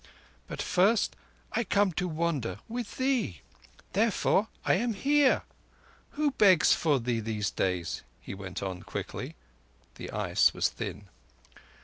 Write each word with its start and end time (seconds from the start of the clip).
"But 0.47 0.63
first 0.63 1.15
I 1.51 1.63
come 1.63 1.91
to 1.91 2.07
wander 2.07 2.57
with 2.67 2.97
thee. 2.97 3.41
Therefore 3.93 4.47
I 4.65 4.73
am 4.73 4.95
here. 4.95 5.43
Who 6.17 6.31
begs 6.31 6.73
for 6.73 6.99
thee, 6.99 7.19
these 7.19 7.51
days?" 7.51 8.01
he 8.19 8.33
went 8.33 8.63
on 8.63 8.81
quickly. 8.81 9.35
The 9.97 10.09
ice 10.09 10.55
was 10.55 10.69
thin. 10.69 11.07